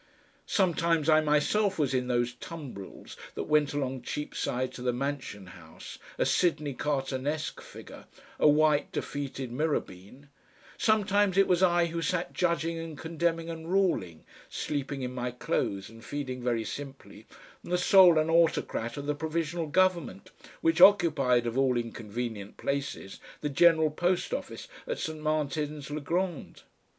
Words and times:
Sometimes 0.47 1.09
I 1.09 1.21
myself 1.21 1.77
was 1.77 1.93
in 1.93 2.07
those 2.07 2.33
tumbrils 2.33 3.15
that 3.35 3.43
went 3.43 3.71
along 3.71 4.01
Cheapside 4.01 4.73
to 4.73 4.81
the 4.81 4.91
Mansion 4.91 5.45
House, 5.45 5.99
a 6.17 6.25
Sydney 6.25 6.73
Cartonesque 6.73 7.61
figure, 7.61 8.05
a 8.39 8.49
white 8.49 8.91
defeated 8.91 9.51
Mirabean; 9.51 10.29
sometimes 10.75 11.37
it 11.37 11.47
was 11.47 11.61
I 11.61 11.85
who 11.85 12.01
sat 12.01 12.33
judging 12.33 12.79
and 12.79 12.97
condemning 12.97 13.47
and 13.51 13.71
ruling 13.71 14.23
(sleeping 14.49 15.03
in 15.03 15.13
my 15.13 15.29
clothes 15.29 15.87
and 15.87 16.03
feeding 16.03 16.41
very 16.41 16.63
simply) 16.63 17.27
the 17.63 17.77
soul 17.77 18.17
and 18.17 18.31
autocrat 18.31 18.97
of 18.97 19.05
the 19.05 19.13
Provisional 19.13 19.67
Government, 19.67 20.31
which 20.61 20.81
occupied, 20.81 21.45
of 21.45 21.59
all 21.59 21.77
inconvenient 21.77 22.57
places! 22.57 23.19
the 23.41 23.49
General 23.49 23.91
Post 23.91 24.33
Office 24.33 24.67
at 24.87 24.97
St. 24.97 25.19
Martin's 25.21 25.91
le 25.91 26.01
Grand!... 26.01 26.63